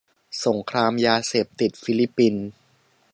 [0.45, 2.45] -สงครามยาเสพติด ฟิลิปปินส์